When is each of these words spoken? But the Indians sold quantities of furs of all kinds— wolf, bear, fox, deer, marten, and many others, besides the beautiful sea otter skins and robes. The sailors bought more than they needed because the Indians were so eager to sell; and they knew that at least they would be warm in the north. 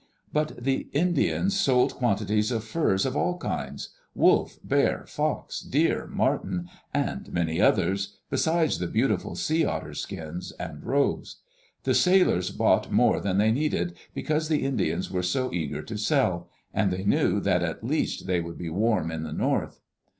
But 0.33 0.63
the 0.63 0.87
Indians 0.93 1.55
sold 1.55 1.93
quantities 1.93 2.49
of 2.51 2.63
furs 2.63 3.05
of 3.05 3.15
all 3.15 3.37
kinds— 3.37 3.89
wolf, 4.15 4.57
bear, 4.63 5.05
fox, 5.07 5.59
deer, 5.61 6.07
marten, 6.07 6.71
and 6.91 7.31
many 7.31 7.61
others, 7.61 8.17
besides 8.31 8.79
the 8.79 8.87
beautiful 8.87 9.35
sea 9.35 9.63
otter 9.63 9.93
skins 9.93 10.53
and 10.53 10.83
robes. 10.83 11.35
The 11.83 11.93
sailors 11.93 12.49
bought 12.49 12.91
more 12.91 13.19
than 13.19 13.37
they 13.37 13.51
needed 13.51 13.95
because 14.15 14.49
the 14.49 14.63
Indians 14.65 15.11
were 15.11 15.21
so 15.21 15.53
eager 15.53 15.83
to 15.83 15.97
sell; 15.99 16.49
and 16.73 16.89
they 16.91 17.03
knew 17.03 17.39
that 17.39 17.61
at 17.61 17.83
least 17.83 18.25
they 18.25 18.41
would 18.41 18.57
be 18.57 18.71
warm 18.71 19.11
in 19.11 19.21
the 19.21 19.31
north. 19.33 19.81